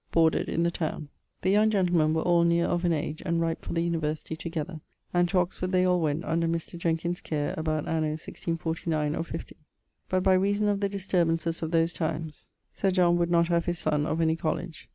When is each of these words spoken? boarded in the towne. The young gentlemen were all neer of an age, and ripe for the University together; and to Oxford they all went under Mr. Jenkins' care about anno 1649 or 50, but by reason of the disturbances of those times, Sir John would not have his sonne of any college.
boarded 0.11 0.49
in 0.49 0.63
the 0.63 0.71
towne. 0.71 1.09
The 1.43 1.51
young 1.51 1.69
gentlemen 1.69 2.15
were 2.15 2.23
all 2.23 2.43
neer 2.43 2.65
of 2.65 2.85
an 2.85 2.91
age, 2.91 3.21
and 3.23 3.39
ripe 3.39 3.61
for 3.61 3.73
the 3.73 3.83
University 3.83 4.35
together; 4.35 4.81
and 5.13 5.29
to 5.29 5.37
Oxford 5.37 5.71
they 5.73 5.85
all 5.85 6.01
went 6.01 6.25
under 6.25 6.47
Mr. 6.47 6.75
Jenkins' 6.75 7.21
care 7.21 7.53
about 7.55 7.87
anno 7.87 8.17
1649 8.17 9.15
or 9.15 9.23
50, 9.23 9.57
but 10.09 10.23
by 10.23 10.33
reason 10.33 10.67
of 10.69 10.79
the 10.79 10.89
disturbances 10.89 11.61
of 11.61 11.69
those 11.69 11.93
times, 11.93 12.49
Sir 12.73 12.89
John 12.89 13.15
would 13.19 13.29
not 13.29 13.49
have 13.49 13.65
his 13.65 13.77
sonne 13.77 14.07
of 14.07 14.21
any 14.21 14.35
college. 14.35 14.89